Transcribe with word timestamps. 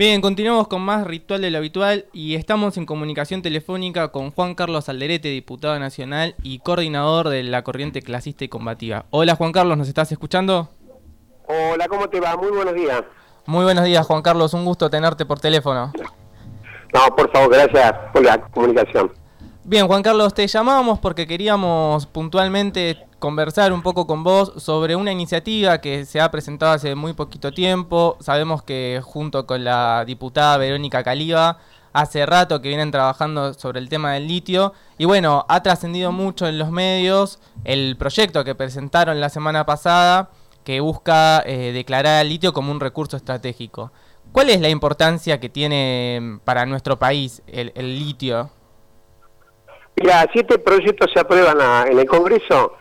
Bien, 0.00 0.22
continuamos 0.22 0.66
con 0.66 0.80
más 0.80 1.06
ritual 1.06 1.42
de 1.42 1.50
lo 1.50 1.58
habitual 1.58 2.06
y 2.14 2.34
estamos 2.34 2.78
en 2.78 2.86
comunicación 2.86 3.42
telefónica 3.42 4.08
con 4.08 4.30
Juan 4.30 4.54
Carlos 4.54 4.88
Alderete, 4.88 5.28
diputado 5.28 5.78
nacional 5.78 6.34
y 6.42 6.60
coordinador 6.60 7.28
de 7.28 7.42
la 7.42 7.62
corriente 7.64 8.00
clasista 8.00 8.42
y 8.42 8.48
combativa. 8.48 9.04
Hola 9.10 9.34
Juan 9.34 9.52
Carlos, 9.52 9.76
¿nos 9.76 9.88
estás 9.88 10.10
escuchando? 10.10 10.70
Hola, 11.46 11.86
¿cómo 11.86 12.08
te 12.08 12.18
va? 12.18 12.34
Muy 12.34 12.50
buenos 12.50 12.72
días. 12.72 13.02
Muy 13.44 13.62
buenos 13.62 13.84
días 13.84 14.06
Juan 14.06 14.22
Carlos, 14.22 14.54
un 14.54 14.64
gusto 14.64 14.88
tenerte 14.88 15.26
por 15.26 15.38
teléfono. 15.38 15.92
No, 16.94 17.14
por 17.14 17.30
favor, 17.30 17.52
gracias 17.52 17.92
por 18.14 18.24
la 18.24 18.40
comunicación. 18.40 19.12
Bien, 19.64 19.86
Juan 19.86 20.02
Carlos, 20.02 20.32
te 20.32 20.46
llamábamos 20.46 20.98
porque 20.98 21.26
queríamos 21.26 22.06
puntualmente 22.06 23.06
conversar 23.20 23.72
un 23.72 23.82
poco 23.82 24.06
con 24.06 24.24
vos 24.24 24.54
sobre 24.56 24.96
una 24.96 25.12
iniciativa 25.12 25.78
que 25.78 26.04
se 26.06 26.20
ha 26.20 26.30
presentado 26.30 26.72
hace 26.72 26.96
muy 26.96 27.12
poquito 27.12 27.52
tiempo. 27.52 28.16
Sabemos 28.18 28.64
que 28.64 29.00
junto 29.04 29.46
con 29.46 29.62
la 29.62 30.04
diputada 30.04 30.56
Verónica 30.56 31.04
Caliba 31.04 31.58
hace 31.92 32.24
rato 32.24 32.62
que 32.62 32.68
vienen 32.68 32.90
trabajando 32.90 33.52
sobre 33.54 33.78
el 33.78 33.88
tema 33.88 34.14
del 34.14 34.26
litio 34.26 34.72
y 34.96 35.04
bueno, 35.04 35.44
ha 35.48 35.62
trascendido 35.62 36.12
mucho 36.12 36.48
en 36.48 36.58
los 36.58 36.70
medios 36.70 37.40
el 37.64 37.96
proyecto 37.96 38.42
que 38.42 38.54
presentaron 38.54 39.20
la 39.20 39.28
semana 39.28 39.66
pasada 39.66 40.30
que 40.64 40.80
busca 40.80 41.42
eh, 41.44 41.72
declarar 41.72 42.20
al 42.20 42.28
litio 42.28 42.52
como 42.52 42.72
un 42.72 42.80
recurso 42.80 43.16
estratégico. 43.16 43.92
¿Cuál 44.32 44.50
es 44.50 44.60
la 44.60 44.68
importancia 44.68 45.40
que 45.40 45.48
tiene 45.48 46.38
para 46.44 46.64
nuestro 46.64 46.98
país 46.98 47.42
el, 47.46 47.72
litio? 47.74 48.50
Mira, 49.96 50.26
si 50.32 50.38
este 50.38 50.58
proyecto 50.58 51.06
se 51.12 51.20
aprueban 51.20 51.58
en 51.88 51.98
el 51.98 52.06
Congreso, 52.06 52.74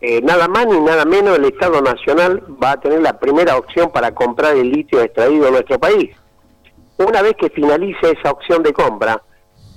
eh, 0.00 0.20
nada 0.22 0.46
más 0.46 0.66
ni 0.66 0.78
nada 0.80 1.06
menos 1.06 1.38
el 1.38 1.46
Estado 1.46 1.80
Nacional 1.80 2.42
va 2.62 2.72
a 2.72 2.80
tener 2.80 3.00
la 3.00 3.18
primera 3.18 3.56
opción 3.56 3.90
para 3.90 4.14
comprar 4.14 4.54
el 4.54 4.70
litio 4.70 5.00
extraído 5.00 5.46
en 5.46 5.54
nuestro 5.54 5.78
país. 5.78 6.10
Una 6.98 7.22
vez 7.22 7.34
que 7.38 7.48
finalice 7.48 8.10
esa 8.10 8.30
opción 8.30 8.62
de 8.62 8.74
compra, 8.74 9.22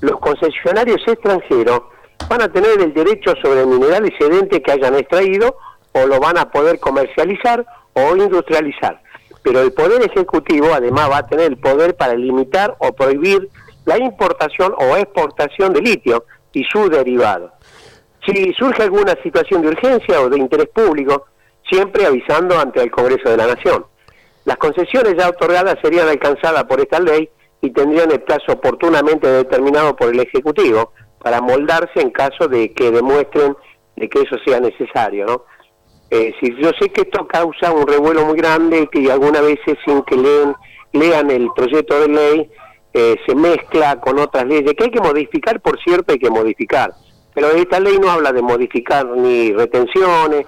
los 0.02 0.20
concesionarios 0.20 1.02
extranjeros 1.08 1.82
van 2.30 2.42
a 2.42 2.52
tener 2.52 2.82
el 2.82 2.94
derecho 2.94 3.34
sobre 3.42 3.62
el 3.62 3.68
mineral 3.68 4.06
excedente 4.06 4.62
que 4.62 4.72
hayan 4.72 4.96
extraído 4.96 5.56
o 5.94 6.06
lo 6.06 6.20
van 6.20 6.38
a 6.38 6.52
poder 6.52 6.80
comercializar 6.80 7.66
o 7.94 8.16
industrializar. 8.16 9.02
Pero 9.42 9.62
el 9.62 9.72
Poder 9.72 10.02
Ejecutivo 10.02 10.74
además 10.74 11.10
va 11.10 11.18
a 11.20 11.28
tener 11.28 11.46
el 11.46 11.58
poder 11.58 11.96
para 11.96 12.14
limitar 12.14 12.76
o 12.80 12.92
prohibir 12.92 13.50
la 13.86 13.98
importación 13.98 14.74
o 14.78 14.98
exportación 14.98 15.72
de 15.74 15.82
litio 15.82 16.26
y 16.52 16.66
su 16.66 16.90
derivado 16.90 17.54
si 18.32 18.54
surge 18.54 18.84
alguna 18.84 19.16
situación 19.24 19.62
de 19.62 19.70
urgencia 19.70 20.22
o 20.22 20.30
de 20.30 20.38
interés 20.38 20.68
público, 20.68 21.26
siempre 21.70 22.06
avisando 22.06 22.60
ante 22.60 22.82
el 22.82 22.92
Congreso 22.92 23.30
de 23.30 23.38
la 23.38 23.48
Nación. 23.48 23.86
Las 24.46 24.58
concesiones 24.58 25.16
ya 25.18 25.30
otorgadas 25.30 25.78
serían 25.82 26.08
alcanzadas 26.08 26.64
por 26.66 26.80
esta 26.80 27.00
ley 27.00 27.30
y 27.62 27.72
tendrían 27.72 28.12
el 28.12 28.22
plazo 28.22 28.54
oportunamente 28.54 29.28
determinado 29.28 29.96
por 29.96 30.10
el 30.10 30.20
Ejecutivo 30.20 30.94
para 31.22 31.42
moldarse 31.42 32.02
en 32.02 32.12
caso 32.12 32.48
de 32.48 32.72
que 32.74 32.92
demuestren 32.92 33.56
de 33.96 34.10
que 34.10 34.22
eso 34.22 34.38
sea 34.46 34.60
necesario, 34.60 35.26
¿no? 35.26 35.44
Eh, 36.10 36.34
si 36.40 36.56
yo 36.56 36.72
sé 36.80 36.90
que 36.90 37.02
esto 37.02 37.28
causa 37.28 37.72
un 37.72 37.86
revuelo 37.86 38.26
muy 38.26 38.38
grande 38.38 38.88
que 38.92 39.12
algunas 39.12 39.44
veces 39.44 39.78
sin 39.86 40.02
que 40.04 40.16
leen, 40.16 40.56
lean 40.94 41.30
el 41.30 41.50
proyecto 41.56 42.00
de 42.00 42.08
ley 42.08 42.52
eh, 42.94 43.16
se 43.28 43.36
mezcla 43.36 44.00
con 44.00 44.18
otras 44.18 44.46
leyes 44.46 44.74
que 44.76 44.86
hay 44.86 44.92
que 44.92 45.02
modificar, 45.02 45.62
por 45.62 45.80
cierto, 45.80 46.14
hay 46.14 46.18
que 46.18 46.32
modificar 46.32 46.92
pero 47.40 47.54
esta 47.54 47.80
ley 47.80 47.98
no 47.98 48.12
habla 48.12 48.34
de 48.34 48.42
modificar 48.42 49.06
ni 49.06 49.54
retenciones, 49.54 50.46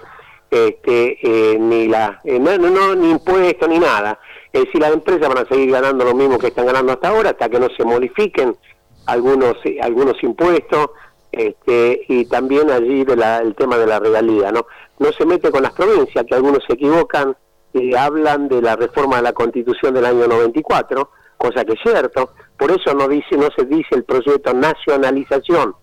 este, 0.50 1.18
eh, 1.24 1.58
ni 1.58 1.88
la, 1.88 2.20
eh, 2.26 2.38
no, 2.38 2.96
ni 2.96 3.12
impuestos 3.12 3.70
ni 3.70 3.80
nada. 3.80 4.20
Es 4.52 4.66
decir, 4.66 4.82
las 4.82 4.92
empresas 4.92 5.30
van 5.30 5.46
a 5.46 5.48
seguir 5.48 5.72
ganando 5.72 6.04
lo 6.04 6.14
mismo 6.14 6.38
que 6.38 6.48
están 6.48 6.66
ganando 6.66 6.92
hasta 6.92 7.08
ahora, 7.08 7.30
hasta 7.30 7.48
que 7.48 7.62
no 7.62 7.70
se 7.78 7.86
modifiquen 7.86 8.58
algunos 9.06 9.56
eh, 9.64 9.80
algunos 9.82 10.22
impuestos, 10.22 10.90
este, 11.32 12.02
y 12.10 12.26
también 12.26 12.70
allí 12.70 13.06
de 13.06 13.14
el 13.42 13.56
tema 13.56 13.78
de 13.78 13.88
la 13.88 14.00
regalía, 14.00 14.52
¿no? 14.52 14.66
No 15.00 15.14
se 15.14 15.26
mete 15.26 15.50
con 15.50 15.64
las 15.64 15.72
provincias, 15.72 16.26
que 16.26 16.36
algunos 16.36 16.62
se 16.68 16.74
equivocan 16.74 17.38
y 17.72 17.96
hablan 17.96 18.50
de 18.50 18.62
la 18.62 18.76
reforma 18.76 19.16
de 19.16 19.22
la 19.22 19.32
Constitución 19.32 19.94
del 19.94 20.04
año 20.04 20.28
94, 20.28 21.10
cosa 21.38 21.64
que 21.64 21.72
es 21.72 21.80
cierto, 21.82 22.32
por 22.58 22.70
eso 22.70 22.94
no 22.94 23.08
dice 23.08 23.38
no 23.38 23.48
se 23.56 23.64
dice 23.64 23.96
el 23.96 24.04
proyecto 24.04 24.54
nacionalización 24.54 25.74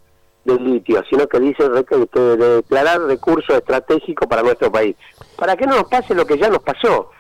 del 0.55 0.65
litio, 0.65 1.03
sino 1.09 1.27
que 1.27 1.39
dice 1.41 1.65
que 1.89 2.19
declarar 2.19 3.01
recurso 3.03 3.57
estratégico 3.57 4.29
para 4.29 4.43
nuestro 4.43 4.71
país. 4.71 4.97
Para 5.37 5.57
que 5.57 5.67
no 5.67 5.77
nos 5.77 5.89
pase 5.89 6.15
lo 6.15 6.27
que 6.27 6.39
ya 6.39 6.49
nos 6.49 6.63
pasó. 6.63 7.11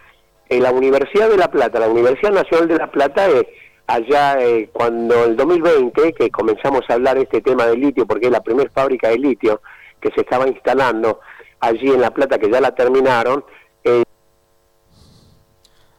En 0.49 0.63
la 0.63 0.73
Universidad 0.73 1.29
de 1.29 1.37
La 1.37 1.51
Plata, 1.51 1.79
la 1.79 1.89
Universidad 1.89 2.33
Nacional 2.33 2.69
de 2.69 2.77
La 2.77 2.91
Plata, 2.91 3.29
eh, 3.29 3.49
allá 3.87 4.41
eh, 4.41 4.71
cuando 4.73 5.25
el 5.25 5.37
2020, 5.37 6.15
que 6.15 6.31
comenzamos 6.31 6.83
a 6.89 6.95
hablar 6.95 7.17
de 7.17 7.25
este 7.25 7.43
tema 7.43 7.67
del 7.67 7.81
litio, 7.81 8.07
porque 8.07 8.27
es 8.27 8.33
la 8.33 8.43
primera 8.43 8.71
fábrica 8.71 9.09
de 9.09 9.19
litio 9.19 9.61
que 10.01 10.11
se 10.13 10.23
estaba 10.23 10.49
instalando 10.49 11.21
allí 11.61 11.89
en 11.91 12.01
La 12.01 12.11
Plata, 12.11 12.39
que 12.39 12.51
ya 12.51 12.61
la 12.61 12.75
terminaron, 12.75 13.45
eh, 13.85 14.05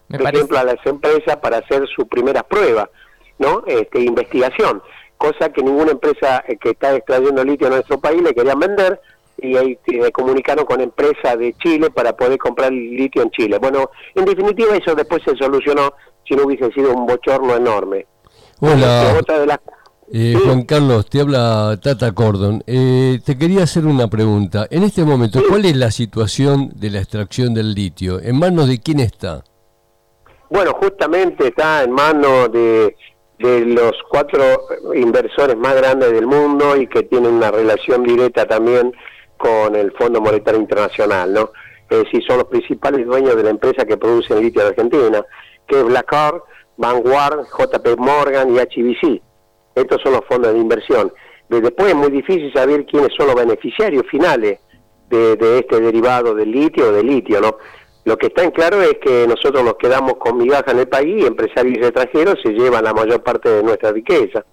por 0.10 0.36
ejemplo, 0.36 0.58
a 0.58 0.64
las 0.64 0.84
empresas 0.86 1.38
para 1.38 1.58
hacer 1.58 1.88
su 1.96 2.08
primera 2.08 2.42
prueba, 2.42 2.90
¿no? 3.38 3.64
Este, 3.68 4.02
investigación 4.02 4.82
cosa 5.20 5.50
que 5.50 5.62
ninguna 5.62 5.92
empresa 5.92 6.44
eh, 6.48 6.58
que 6.58 6.72
está 6.72 6.96
extrayendo 6.96 7.44
litio 7.44 7.68
en 7.68 7.74
nuestro 7.74 8.00
país 8.00 8.24
le 8.24 8.34
querían 8.34 8.58
vender 8.58 9.00
y 9.38 9.56
ahí 9.56 9.78
comunicaron 10.12 10.66
con 10.66 10.82
empresas 10.82 11.38
de 11.38 11.54
Chile 11.62 11.90
para 11.92 12.14
poder 12.14 12.38
comprar 12.38 12.72
litio 12.72 13.22
en 13.22 13.30
Chile. 13.32 13.58
Bueno, 13.60 13.92
en 14.16 14.26
definitiva 14.26 14.76
eso 14.76 14.96
después 14.96 15.22
se 15.24 15.36
solucionó 15.36 15.94
si 16.28 16.36
no 16.36 16.44
hubiese 16.44 16.72
sido 16.72 16.94
un 16.94 17.06
bochorno 17.06 17.56
enorme. 17.56 18.06
Hola. 18.60 19.16
Eh, 20.12 20.36
Juan 20.44 20.64
Carlos, 20.64 21.08
te 21.08 21.22
habla 21.22 21.80
Tata 21.82 22.14
Cordon. 22.14 22.64
Eh, 22.66 23.20
te 23.24 23.38
quería 23.38 23.64
hacer 23.64 23.86
una 23.86 24.08
pregunta. 24.08 24.68
En 24.72 24.84
este 24.84 25.04
momento, 25.04 25.42
¿cuál 25.48 25.66
es 25.66 25.76
la 25.76 25.92
situación 25.92 26.72
de 26.76 26.90
la 26.90 27.00
extracción 27.00 27.54
del 27.54 27.76
litio? 27.76 28.20
¿En 28.20 28.40
manos 28.40 28.68
de 28.68 28.80
quién 28.80 29.00
está? 29.00 29.44
Bueno, 30.50 30.74
justamente 30.74 31.50
está 31.50 31.84
en 31.84 31.92
manos 31.92 32.52
de 32.52 32.96
de 33.40 33.62
los 33.62 33.94
cuatro 34.10 34.44
inversores 34.94 35.56
más 35.58 35.76
grandes 35.76 36.12
del 36.12 36.28
mundo 36.28 36.76
y 36.76 36.88
que 36.88 37.04
tienen 37.04 37.34
una 37.34 37.52
relación 37.52 38.04
directa 38.04 38.46
también 38.46 38.94
con 39.38 39.76
el 39.76 39.94
Fondo 39.94 40.20
Monetario 40.20 40.60
Internacional, 40.60 41.34
¿no? 41.34 41.52
Es 41.90 42.04
decir, 42.04 42.22
son 42.28 42.40
los 42.40 42.48
principales 42.48 43.06
dueños 43.06 43.36
de 43.36 43.44
la 43.44 43.50
empresa 43.50 43.86
que 43.86 43.98
produce 43.98 44.34
el 44.34 44.42
litio 44.42 44.62
de 44.62 44.68
Argentina, 44.68 45.26
que 45.66 45.80
es 45.80 45.86
Blackard, 45.86 46.42
Vanguard, 46.78 47.46
JP 47.58 47.98
Morgan 47.98 48.54
y 48.54 48.60
HBC. 48.60 49.22
Estos 49.74 50.02
son 50.02 50.14
los 50.14 50.26
fondos 50.26 50.54
de 50.54 50.60
inversión. 50.60 51.12
Después 51.48 51.90
es 51.90 51.96
muy 51.96 52.12
difícil 52.12 52.52
saber 52.54 52.86
quiénes 52.86 53.12
son 53.18 53.28
los 53.28 53.36
beneficiarios 53.36 54.04
finales 54.12 54.60
de, 55.10 55.36
de 55.38 55.60
este 55.60 55.80
derivado 55.80 56.36
del 56.36 56.52
litio 56.52 56.90
o 56.90 56.92
del 56.92 57.08
litio, 57.08 57.42
¿no? 57.42 57.58
Lo 58.06 58.18
que 58.18 58.28
está 58.28 58.44
en 58.44 58.52
claro 58.52 58.82
es 58.82 58.96
que 59.02 59.28
nosotros 59.28 59.64
nos 59.64 59.76
quedamos 59.76 60.16
con 60.16 60.38
migaja 60.38 60.72
en 60.72 60.80
el 60.80 60.88
país 60.88 61.24
y 61.24 61.28
empresarios 61.28 61.86
extranjeros 61.86 62.40
se 62.42 62.54
llevan 62.54 62.84
la 62.84 62.94
mayor 62.94 63.22
parte 63.22 63.50
de 63.50 63.64
nuestra 63.64 63.92
riqueza. 63.92 64.46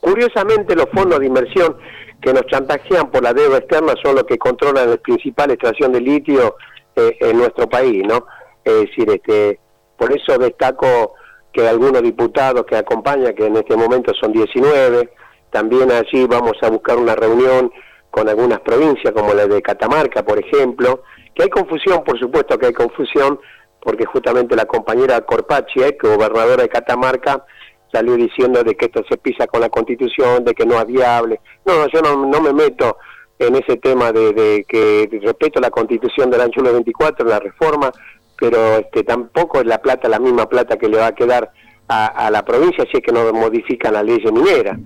Curiosamente, 0.00 0.74
los 0.74 0.86
fondos 0.92 1.18
de 1.20 1.26
inversión 1.26 1.76
que 2.20 2.32
nos 2.32 2.46
chantajean 2.46 3.10
por 3.10 3.22
la 3.22 3.32
deuda 3.32 3.58
externa 3.58 3.94
son 4.02 4.16
los 4.16 4.24
que 4.24 4.38
controlan 4.38 4.90
la 4.90 4.96
principal 4.96 5.50
extracción 5.50 5.92
de 5.92 6.00
litio 6.00 6.56
eh, 6.96 7.16
en 7.20 7.38
nuestro 7.38 7.68
país, 7.68 8.02
¿no? 8.06 8.26
Es 8.64 8.80
decir, 8.80 9.08
este, 9.10 9.60
por 9.96 10.12
eso 10.12 10.36
destaco 10.38 11.14
que 11.52 11.66
algunos 11.66 12.02
diputados 12.02 12.64
que 12.66 12.76
acompañan, 12.76 13.34
que 13.34 13.46
en 13.46 13.56
este 13.56 13.76
momento 13.76 14.12
son 14.20 14.32
19, 14.32 15.08
también 15.50 15.90
allí 15.90 16.26
vamos 16.26 16.56
a 16.62 16.68
buscar 16.68 16.96
una 16.96 17.14
reunión 17.14 17.70
con 18.10 18.28
algunas 18.28 18.60
provincias, 18.60 19.12
como 19.12 19.34
la 19.34 19.46
de 19.46 19.62
Catamarca, 19.62 20.24
por 20.24 20.38
ejemplo, 20.38 21.02
que 21.34 21.44
hay 21.44 21.50
confusión, 21.50 22.02
por 22.04 22.18
supuesto 22.18 22.58
que 22.58 22.66
hay 22.66 22.72
confusión, 22.72 23.38
porque 23.80 24.04
justamente 24.06 24.56
la 24.56 24.64
compañera 24.64 25.20
Corpachi, 25.20 25.80
eh, 25.82 25.96
gobernadora 26.00 26.62
de 26.62 26.68
Catamarca, 26.68 27.44
salió 27.92 28.16
diciendo 28.16 28.62
de 28.62 28.74
que 28.74 28.86
esto 28.86 29.02
se 29.08 29.16
pisa 29.16 29.46
con 29.46 29.60
la 29.60 29.68
constitución, 29.68 30.44
de 30.44 30.54
que 30.54 30.66
no 30.66 30.78
es 30.78 30.86
viable. 30.86 31.40
No, 31.64 31.86
yo 31.88 32.02
no, 32.02 32.26
no 32.26 32.40
me 32.40 32.52
meto 32.52 32.98
en 33.38 33.54
ese 33.56 33.76
tema 33.76 34.12
de, 34.12 34.64
que 34.68 35.08
respeto 35.22 35.60
la 35.60 35.70
constitución 35.70 36.30
del 36.30 36.40
año 36.40 36.62
24, 36.62 37.26
la 37.26 37.38
reforma, 37.38 37.90
pero 38.38 38.78
este 38.78 39.04
tampoco 39.04 39.60
es 39.60 39.66
la 39.66 39.78
plata 39.78 40.08
la 40.08 40.18
misma 40.18 40.48
plata 40.48 40.76
que 40.76 40.88
le 40.88 40.98
va 40.98 41.08
a 41.08 41.14
quedar 41.14 41.52
a, 41.88 42.06
a 42.06 42.30
la 42.30 42.44
provincia 42.44 42.84
si 42.90 42.98
es 42.98 43.02
que 43.02 43.12
no 43.12 43.32
modifican 43.32 43.94
la 43.94 44.02
ley 44.02 44.18
minera. 44.32 44.78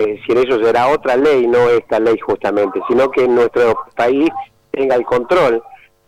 Es 0.00 0.20
decir, 0.20 0.38
eso 0.38 0.64
será 0.64 0.88
otra 0.88 1.16
ley, 1.16 1.46
no 1.46 1.68
esta 1.68 2.00
ley 2.00 2.18
justamente, 2.18 2.80
sino 2.88 3.10
que 3.10 3.28
nuestro 3.28 3.76
país 3.96 4.28
tenga 4.70 4.96
el 4.96 5.04
control 5.04 5.62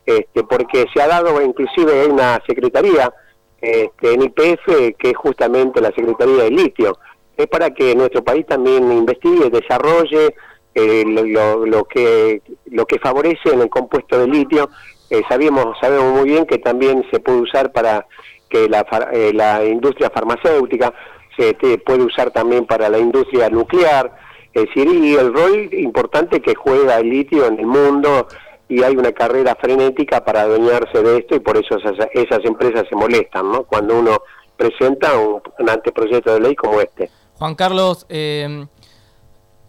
este, 0.05 0.43
porque 0.45 0.87
se 0.93 1.01
ha 1.01 1.07
dado, 1.07 1.41
inclusive 1.43 2.07
una 2.07 2.41
secretaría 2.47 3.13
este, 3.61 4.15
en 4.15 4.23
IPF 4.23 4.97
que 4.99 5.11
es 5.11 5.17
justamente 5.17 5.81
la 5.81 5.93
Secretaría 5.93 6.45
de 6.45 6.51
Litio, 6.51 6.99
es 7.37 7.47
para 7.47 7.71
que 7.71 7.95
nuestro 7.95 8.23
país 8.25 8.47
también 8.47 8.91
investigue, 8.91 9.51
desarrolle 9.51 10.35
eh, 10.75 11.05
lo, 11.07 11.85
que 11.85 12.43
lo 12.71 12.87
que 12.87 12.99
favorece 12.99 13.51
en 13.53 13.61
el 13.61 13.69
compuesto 13.69 14.19
de 14.19 14.27
litio. 14.27 14.71
Eh, 15.11 15.23
sabemos, 15.29 15.77
sabemos 15.81 16.15
muy 16.15 16.31
bien 16.31 16.47
que 16.47 16.59
también 16.59 17.05
se 17.11 17.21
puede 17.21 17.41
usar 17.41 17.73
para 17.73 18.07
que 18.49 18.69
la, 18.69 18.87
eh, 19.13 19.33
la 19.35 19.65
industria 19.65 20.11
farmacéutica 20.11 20.93
se 21.37 21.55
puede 21.79 22.05
usar 22.05 22.31
también 22.31 22.67
para 22.67 22.89
la 22.89 22.99
industria 22.99 23.49
nuclear, 23.49 24.15
es 24.53 24.67
decir, 24.67 24.87
y 24.89 25.15
el 25.15 25.33
rol 25.33 25.73
importante 25.73 26.41
que 26.41 26.55
juega 26.55 26.99
el 26.99 27.09
litio 27.09 27.47
en 27.47 27.59
el 27.59 27.67
mundo 27.67 28.29
y 28.69 28.83
hay 28.83 28.97
una 28.97 29.13
carrera 29.13 29.57
frenética 29.61 30.25
para 30.25 30.43
adueñarse 30.43 31.03
de 31.03 31.19
esto 31.19 31.37
y 31.37 31.41
por 31.41 31.57
eso 31.57 31.77
esas, 31.77 32.09
esas 32.13 32.45
empresas 32.45 32.87
se 32.89 32.97
molestan, 32.97 33.51
¿no? 33.51 33.65
Cuando 33.65 33.99
uno 33.99 34.23
presenta 34.57 35.19
un, 35.19 35.43
un 35.59 35.71
anteproyecto 35.71 36.35
de 36.35 36.41
ley 36.41 36.55
como 36.55 36.81
este. 36.81 37.11
Juan 37.39 37.55
Carlos, 37.55 38.07
eh, 38.09 38.67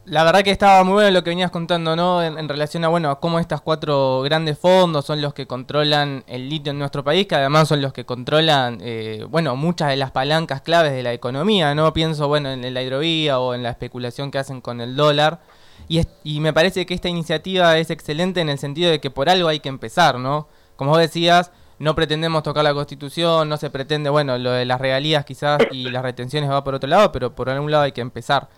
la 0.05 0.23
verdad 0.25 0.44
que 0.44 0.51
estaba 0.51 0.83
muy 0.83 0.94
bueno 0.94 1.11
lo 1.11 1.23
que 1.23 1.29
venías 1.29 1.50
contando, 1.50 1.95
¿no? 1.95 2.21
En, 2.21 2.50
relación 2.50 2.83
a, 2.83 2.89
bueno, 2.89 3.19
cómo 3.21 3.39
estos 3.39 3.61
cuatro 3.61 4.21
grandes 4.21 4.57
fondos 4.59 5.05
son 5.05 5.21
los 5.21 5.33
que 5.33 5.47
controlan 5.47 6.23
el 6.27 6.50
litio 6.50 6.71
en 6.71 6.79
nuestro 6.79 7.03
país, 7.03 7.25
que 7.25 7.35
además 7.35 7.69
son 7.69 7.81
los 7.81 7.94
que 7.94 8.05
controlan, 8.05 8.79
eh, 8.81 9.25
bueno, 9.29 9.55
muchas 9.55 9.89
de 9.89 9.95
las 9.95 10.11
palancas 10.11 10.61
claves 10.61 10.91
de 10.91 11.03
la 11.03 11.13
economía, 11.13 11.73
¿no? 11.73 11.94
Pienso, 11.94 12.27
bueno, 12.27 12.51
en 12.51 12.73
la 12.73 12.81
hidrovía 12.81 13.39
o 13.39 13.53
en 13.53 13.63
la 13.63 13.69
especulación 13.69 14.29
que 14.29 14.39
hacen 14.39 14.59
con 14.59 14.81
el 14.81 14.95
dólar. 14.95 15.41
Y, 15.88 16.01
y 16.23 16.39
me 16.41 16.53
parece 16.53 16.85
que 16.85 16.94
esta 16.94 17.09
iniciativa 17.09 17.77
es 17.77 17.89
excelente 17.89 18.41
en 18.41 18.50
el 18.50 18.59
sentido 18.59 18.91
de 18.91 19.00
que 19.00 19.09
por 19.09 19.29
algo 19.29 19.47
hay 19.47 19.59
que 19.61 19.69
empezar, 19.69 20.19
¿no? 20.19 20.47
Como 20.75 20.91
vos 20.91 21.00
decías, 21.00 21.51
no 21.79 21.95
pretendemos 21.95 22.44
tocar 22.44 22.63
la 22.63 22.73
constitución, 22.73 23.47
no 23.47 23.57
se 23.57 23.69
pretende, 23.69 24.09
bueno, 24.09 24.38
lo 24.38 24.51
de 24.51 24.65
las 24.65 24.81
regalías 24.81 25.25
quizás 25.25 25.59
y 25.71 25.89
las 25.89 26.03
retenciones 26.03 26.50
va 26.50 26.63
por 26.63 26.75
otro 26.75 26.89
lado, 26.89 27.11
pero 27.11 27.35
por 27.35 27.50
algún 27.50 27.71
lado 27.71 27.83
hay 27.83 27.94
que 27.94 28.01
empezar. 28.01 28.50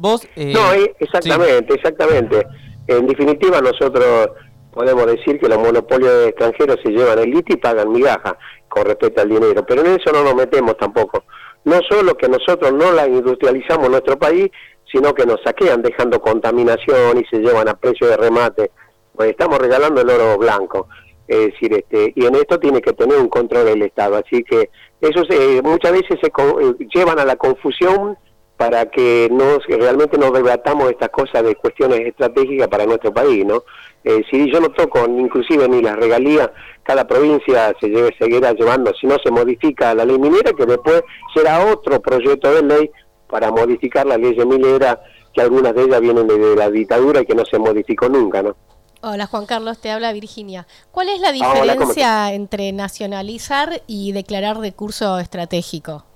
Vos, 0.00 0.26
eh, 0.34 0.50
no, 0.54 0.72
exactamente, 0.98 1.74
exactamente. 1.74 2.46
En 2.86 3.06
definitiva, 3.06 3.60
nosotros 3.60 4.30
podemos 4.72 5.04
decir 5.04 5.38
que 5.38 5.46
los 5.46 5.58
monopolios 5.58 6.28
extranjeros 6.28 6.78
se 6.82 6.90
llevan 6.90 7.18
el 7.18 7.30
litio 7.30 7.54
y 7.54 7.58
pagan 7.58 7.92
migaja 7.92 8.38
con 8.66 8.86
respecto 8.86 9.20
al 9.20 9.28
dinero, 9.28 9.62
pero 9.66 9.82
en 9.82 10.00
eso 10.00 10.10
no 10.10 10.24
nos 10.24 10.34
metemos 10.34 10.78
tampoco. 10.78 11.24
No 11.64 11.80
solo 11.86 12.14
que 12.14 12.30
nosotros 12.30 12.72
no 12.72 12.92
la 12.92 13.06
industrializamos 13.06 13.86
en 13.86 13.92
nuestro 13.92 14.18
país, 14.18 14.50
sino 14.90 15.12
que 15.12 15.26
nos 15.26 15.42
saquean 15.44 15.82
dejando 15.82 16.18
contaminación 16.18 17.18
y 17.18 17.24
se 17.26 17.42
llevan 17.42 17.68
a 17.68 17.76
precio 17.76 18.06
de 18.06 18.16
remate. 18.16 18.70
Pues 19.14 19.32
estamos 19.32 19.58
regalando 19.58 20.00
el 20.00 20.08
oro 20.08 20.38
blanco. 20.38 20.88
Es 21.28 21.52
decir, 21.52 21.74
este, 21.74 22.14
y 22.16 22.24
en 22.24 22.36
esto 22.36 22.58
tiene 22.58 22.80
que 22.80 22.94
tener 22.94 23.18
un 23.18 23.28
control 23.28 23.66
del 23.66 23.82
Estado. 23.82 24.16
Así 24.16 24.42
que 24.44 24.70
eso 25.02 25.22
muchas 25.62 25.92
veces 25.92 26.18
se 26.22 26.28
eh, 26.28 26.74
llevan 26.94 27.18
a 27.18 27.26
la 27.26 27.36
confusión 27.36 28.16
para 28.60 28.84
que 28.90 29.26
no, 29.32 29.58
realmente 29.66 30.18
no 30.18 30.30
debatamos 30.30 30.90
estas 30.90 31.08
cosas 31.08 31.42
de 31.44 31.56
cuestiones 31.56 32.00
estratégicas 32.00 32.68
para 32.68 32.84
nuestro 32.84 33.10
país, 33.10 33.42
¿no? 33.46 33.64
Eh, 34.04 34.22
si 34.30 34.52
yo 34.52 34.60
no 34.60 34.68
toco 34.68 35.02
inclusive 35.08 35.66
ni 35.66 35.80
las 35.80 35.96
regalías, 35.96 36.50
cada 36.82 37.06
provincia 37.06 37.74
se 37.80 37.88
lleve, 37.88 38.14
seguirá 38.18 38.52
llevando, 38.52 38.92
si 39.00 39.06
no 39.06 39.16
se 39.24 39.30
modifica 39.30 39.94
la 39.94 40.04
ley 40.04 40.18
minera, 40.18 40.52
que 40.52 40.66
después 40.66 41.02
será 41.34 41.72
otro 41.72 42.02
proyecto 42.02 42.52
de 42.52 42.62
ley 42.62 42.90
para 43.30 43.50
modificar 43.50 44.04
la 44.04 44.18
ley 44.18 44.36
minera, 44.44 45.00
que 45.32 45.40
algunas 45.40 45.74
de 45.74 45.84
ellas 45.84 46.00
vienen 46.02 46.26
de, 46.26 46.54
la 46.54 46.68
dictadura 46.68 47.22
y 47.22 47.24
que 47.24 47.34
no 47.34 47.46
se 47.46 47.58
modificó 47.58 48.10
nunca, 48.10 48.42
¿no? 48.42 48.56
Hola 49.00 49.26
Juan 49.26 49.46
Carlos, 49.46 49.78
te 49.78 49.90
habla 49.90 50.12
Virginia. 50.12 50.66
¿Cuál 50.90 51.08
es 51.08 51.22
la 51.22 51.32
diferencia 51.32 52.34
entre 52.34 52.72
nacionalizar 52.72 53.80
y 53.86 54.12
declarar 54.12 54.58
recurso 54.58 55.18
estratégico? 55.18 56.09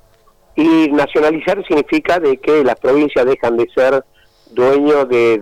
Y 0.56 0.88
nacionalizar 0.90 1.64
significa 1.66 2.20
de 2.20 2.36
que 2.36 2.62
las 2.62 2.76
provincias 2.76 3.26
dejan 3.26 3.56
de 3.56 3.68
ser 3.74 4.04
dueños 4.52 5.08
de, 5.08 5.38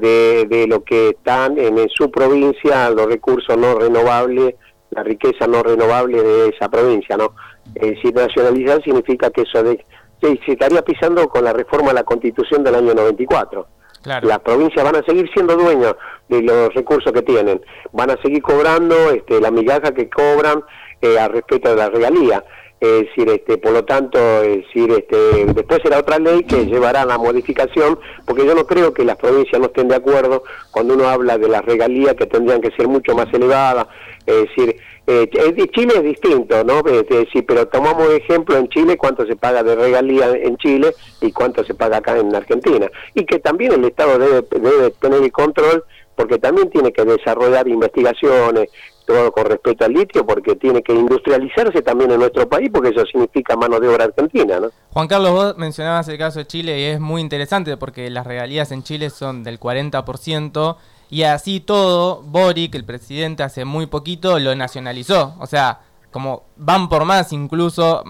de, 0.49 0.67
lo 0.67 0.83
que 0.83 1.11
están 1.11 1.59
en, 1.59 1.89
su 1.91 2.11
provincia, 2.11 2.91
los 2.91 3.07
recursos 3.07 3.57
no 3.57 3.75
renovables, 3.79 4.55
la 4.91 5.03
riqueza 5.03 5.47
no 5.47 5.63
renovable 5.63 6.23
de 6.23 6.49
esa 6.49 6.69
provincia, 6.69 7.17
¿no? 7.17 7.35
Es 7.75 7.93
decir, 7.93 8.15
nacionalizar 8.15 8.83
significa 8.83 9.31
que 9.31 9.43
eso 9.43 9.63
de, 9.63 9.85
se, 10.21 10.39
estaría 10.47 10.83
pisando 10.83 11.29
con 11.29 11.45
la 11.45 11.53
reforma 11.53 11.91
a 11.91 11.95
la 11.95 12.05
Constitución 12.05 12.65
del 12.65 12.77
año 12.77 12.95
94. 12.95 13.67
Las 14.05 14.41
provincias 14.41 14.85
van 14.85 14.97
a 14.97 15.05
seguir 15.05 15.31
siendo 15.33 15.55
dueños 15.55 15.95
de 16.29 16.43
los 16.43 16.75
recursos 16.75 17.13
que 17.13 17.23
tienen, 17.23 17.61
van 17.93 18.11
a 18.11 18.21
seguir 18.21 18.43
cobrando 18.43 18.97
este, 19.11 19.41
la 19.41 19.53
migaja 19.53 19.93
que 19.93 20.11
cobran 20.11 20.65
eh, 21.01 21.19
al 21.21 21.31
respecto 21.31 21.71
de 21.71 21.77
la 21.77 21.89
regalía 21.89 22.45
es 22.83 23.07
decir, 23.07 23.29
este, 23.29 23.59
por 23.59 23.71
lo 23.71 23.85
tanto, 23.85 24.19
es 24.43 24.67
decir, 24.67 24.91
este, 24.91 25.47
después 25.55 25.81
será 25.85 26.01
otra 26.01 26.19
ley 26.19 26.43
que 26.43 26.67
llevará 26.67 27.03
a 27.03 27.07
la 27.07 27.17
modificación, 27.17 27.97
porque 28.27 28.45
yo 28.45 28.57
no 28.57 28.67
creo 28.67 28.93
que 28.93 29.05
las 29.05 29.17
provincias 29.17 29.61
no 29.61 29.67
estén 29.67 29.87
de 29.87 29.95
acuerdo 29.95 30.43
cuando 30.73 30.95
uno 30.95 31.09
habla 31.09 31.39
de 31.39 31.49
las 31.49 31.65
regalías 31.65 32.17
que 32.17 32.27
tendrían 32.27 32.61
que 32.61 32.73
ser 32.73 32.89
mucho 32.89 33.15
más 33.15 33.33
elevadas, 33.33 33.87
es 34.27 34.49
decir, 34.49 34.77
eh, 35.07 35.31
Chile 35.73 35.95
es 35.95 36.03
distinto, 36.03 36.65
¿no? 36.65 36.81
Es 36.81 37.29
pero 37.47 37.69
tomamos 37.69 38.11
ejemplo 38.15 38.57
en 38.57 38.69
Chile 38.69 38.97
cuánto 38.97 39.27
se 39.27 39.37
paga 39.37 39.63
de 39.63 39.77
regalía 39.77 40.33
en 40.33 40.57
Chile 40.57 40.93
y 41.21 41.31
cuánto 41.31 41.63
se 41.63 41.75
paga 41.75 41.99
acá 41.99 42.19
en 42.19 42.35
Argentina, 42.35 42.91
y 43.15 43.25
que 43.25 43.39
también 43.39 43.75
el 43.75 43.85
Estado 43.85 44.19
debe, 44.19 44.45
debe 44.51 44.91
tener 44.91 45.23
el 45.23 45.31
control 45.31 45.85
porque 46.17 46.39
también 46.39 46.71
tiene 46.71 46.93
que 46.93 47.05
desarrollar 47.05 47.67
investigaciones, 47.69 48.71
todo 49.07 49.33
con 49.33 49.47
respecto 49.47 49.85
al 49.85 49.93
litio, 49.93 50.25
porque 50.27 50.57
tiene 50.57 50.83
que 50.83 50.93
industrializarse 50.93 51.83
también 51.83 52.11
en 52.11 52.21
nuestro 52.21 52.49
país, 52.49 52.71
porque 52.73 52.91
eso 52.91 53.05
significa 53.07 53.57
mano 53.57 53.81
de 53.81 53.89
obra 53.89 54.05
argentina. 54.05 54.61
¿no? 54.61 54.71
Juan 54.91 55.09
Carlos, 55.09 55.33
vos 55.33 55.59
mencionabas 55.59 56.09
el 56.09 56.19
caso 56.19 56.39
de 56.41 56.47
Chile 56.47 56.79
y 56.79 56.85
es 56.85 57.01
muy 57.01 57.21
interesante 57.21 57.77
porque 57.77 58.11
las 58.11 58.27
regalías 58.27 58.73
en 58.73 58.83
Chile 58.83 59.11
son 59.11 59.43
del 59.43 59.59
40%. 59.59 60.77
Y 61.11 61.25
así 61.25 61.61
todo, 61.61 62.23
Boric, 62.23 62.75
el 62.75 62.85
presidente, 62.85 63.43
hace 63.43 63.65
muy 63.65 63.87
poquito 63.87 64.39
lo 64.39 64.55
nacionalizó. 64.55 65.35
O 65.41 65.47
sea, 65.47 65.81
como 66.11 66.45
van 66.57 66.89
por 66.89 67.05
más 67.05 67.33
incluso 67.33 68.03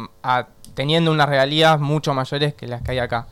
teniendo 0.75 1.11
unas 1.11 1.29
regalías 1.29 1.81
mucho 1.81 2.15
mayores 2.15 2.55
que 2.55 2.67
las 2.67 2.83
que 2.83 2.93
hay 2.93 2.99
acá. 2.99 3.29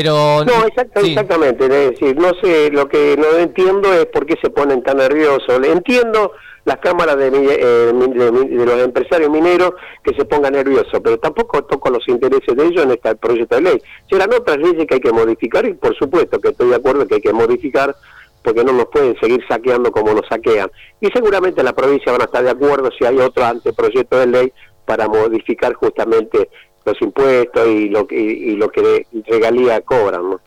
Pero 0.00 0.44
no, 0.44 0.64
exactamente, 1.02 1.64
es 1.64 1.90
decir, 1.90 2.16
no 2.16 2.30
sé, 2.40 2.70
lo 2.70 2.88
que 2.88 3.16
no 3.18 3.36
entiendo 3.36 3.92
es 3.92 4.06
por 4.06 4.26
qué 4.26 4.36
se 4.40 4.48
ponen 4.48 4.80
tan 4.80 4.98
nerviosos. 4.98 5.58
Entiendo 5.66 6.34
las 6.64 6.76
cámaras 6.76 7.16
de, 7.16 7.26
eh, 7.26 7.92
de, 7.92 8.64
los 8.64 8.80
empresarios 8.80 9.28
mineros 9.28 9.72
que 10.04 10.14
se 10.14 10.24
pongan 10.24 10.52
nerviosos, 10.52 11.00
pero 11.02 11.18
tampoco 11.18 11.64
toco 11.64 11.90
los 11.90 12.06
intereses 12.06 12.54
de 12.56 12.64
ellos 12.64 12.84
en 12.84 12.92
este 12.92 13.16
proyecto 13.16 13.56
de 13.56 13.62
ley. 13.62 13.82
Serán 14.08 14.32
otras 14.32 14.58
leyes 14.58 14.86
que 14.86 14.94
hay 14.94 15.00
que 15.00 15.12
modificar 15.12 15.66
y 15.66 15.74
por 15.74 15.96
supuesto 15.96 16.38
que 16.38 16.50
estoy 16.50 16.68
de 16.68 16.76
acuerdo 16.76 17.04
que 17.08 17.16
hay 17.16 17.20
que 17.20 17.32
modificar 17.32 17.96
porque 18.44 18.62
no 18.62 18.72
nos 18.74 18.86
pueden 18.86 19.18
seguir 19.18 19.44
saqueando 19.48 19.90
como 19.90 20.14
nos 20.14 20.28
saquean. 20.28 20.70
Y 21.00 21.08
seguramente 21.08 21.64
la 21.64 21.72
provincia 21.72 22.12
van 22.12 22.20
a 22.20 22.26
estar 22.26 22.44
de 22.44 22.50
acuerdo 22.50 22.90
si 22.96 23.04
hay 23.04 23.18
otro 23.18 23.44
anteproyecto 23.44 24.16
de 24.16 24.26
ley 24.28 24.52
para 24.84 25.08
modificar 25.08 25.74
justamente 25.74 26.48
los 26.84 27.00
impuestos 27.02 27.66
y 27.66 27.88
lo, 27.88 28.06
y, 28.10 28.56
lo 28.56 28.70
que 28.70 29.06
regalía 29.26 29.80
cobran. 29.80 30.38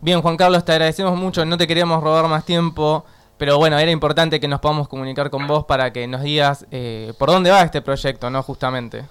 Bien, 0.00 0.20
Juan 0.20 0.36
Carlos, 0.36 0.64
te 0.64 0.72
agradecemos 0.72 1.16
mucho, 1.16 1.44
no 1.44 1.56
te 1.56 1.66
queríamos 1.66 2.02
robar 2.02 2.28
más 2.28 2.44
tiempo. 2.44 3.04
Pero 3.38 3.58
bueno, 3.58 3.76
era 3.76 3.90
importante 3.90 4.38
que 4.38 4.46
nos 4.46 4.60
podamos 4.60 4.86
comunicar 4.86 5.28
con 5.28 5.48
vos 5.48 5.64
para 5.64 5.92
que 5.92 6.06
nos 6.06 6.22
digas 6.22 6.64
eh, 6.70 7.12
por 7.18 7.28
dónde 7.28 7.50
va 7.50 7.62
este 7.62 7.82
proyecto, 7.82 8.30
¿no? 8.30 8.40
Justamente. 8.44 9.04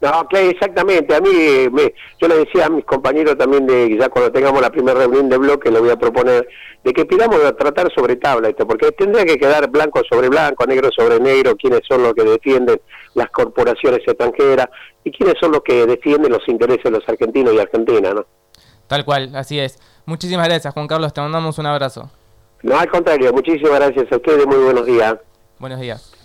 No, 0.00 0.26
claro, 0.28 0.50
exactamente. 0.50 1.14
A 1.14 1.20
mí, 1.20 1.30
me, 1.72 1.94
yo 2.20 2.28
le 2.28 2.38
decía 2.38 2.66
a 2.66 2.70
mis 2.70 2.84
compañeros 2.84 3.38
también 3.38 3.66
de 3.66 3.96
ya 3.98 4.08
cuando 4.08 4.30
tengamos 4.30 4.60
la 4.60 4.70
primera 4.70 4.98
reunión 4.98 5.28
de 5.28 5.38
bloque, 5.38 5.70
le 5.70 5.80
voy 5.80 5.90
a 5.90 5.96
proponer 5.96 6.46
de 6.84 6.92
que 6.92 7.04
pidamos 7.04 7.42
a 7.42 7.56
tratar 7.56 7.92
sobre 7.92 8.16
tabla 8.16 8.48
esto, 8.48 8.66
porque 8.66 8.92
tendría 8.92 9.24
que 9.24 9.38
quedar 9.38 9.68
blanco 9.70 10.02
sobre 10.08 10.28
blanco, 10.28 10.66
negro 10.66 10.90
sobre 10.94 11.18
negro, 11.18 11.56
quiénes 11.56 11.80
son 11.88 12.02
los 12.02 12.14
que 12.14 12.22
defienden 12.22 12.80
las 13.14 13.30
corporaciones 13.30 14.00
extranjeras 14.06 14.68
y 15.02 15.10
quiénes 15.10 15.34
son 15.40 15.52
los 15.52 15.62
que 15.62 15.86
defienden 15.86 16.30
los 16.30 16.46
intereses 16.46 16.84
de 16.84 16.90
los 16.90 17.08
argentinos 17.08 17.54
y 17.54 17.58
argentinas, 17.58 18.14
¿no? 18.14 18.26
Tal 18.86 19.04
cual, 19.04 19.34
así 19.34 19.58
es. 19.58 19.78
Muchísimas 20.04 20.46
gracias, 20.46 20.72
Juan 20.72 20.86
Carlos. 20.86 21.12
Te 21.12 21.20
mandamos 21.20 21.58
un 21.58 21.66
abrazo. 21.66 22.10
No, 22.62 22.78
al 22.78 22.88
contrario, 22.88 23.32
muchísimas 23.32 23.80
gracias 23.80 24.12
a 24.12 24.16
ustedes, 24.16 24.46
muy 24.46 24.58
buenos 24.58 24.86
días. 24.86 25.16
Buenos 25.58 25.80
días. 25.80 26.15